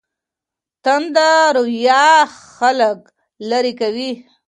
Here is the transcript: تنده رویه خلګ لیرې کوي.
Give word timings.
تنده 0.83 1.29
رویه 1.55 2.05
خلګ 2.55 2.99
لیرې 3.49 3.73
کوي. 3.79 4.11